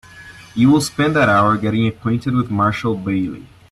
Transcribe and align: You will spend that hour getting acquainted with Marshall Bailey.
You 0.55 0.71
will 0.71 0.81
spend 0.81 1.15
that 1.15 1.29
hour 1.29 1.55
getting 1.57 1.85
acquainted 1.85 2.33
with 2.33 2.49
Marshall 2.49 2.95
Bailey. 2.95 3.45